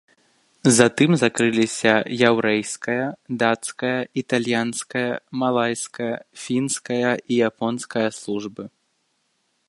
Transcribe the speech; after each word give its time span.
Затым 0.77 1.11
закрыліся 1.23 1.91
яўрэйская, 2.29 3.03
дацкая, 3.43 3.93
італьянская, 4.21 5.05
малайская, 5.43 6.11
фінская 6.45 7.11
і 7.11 7.33
японская 7.49 8.07
службы. 8.21 8.63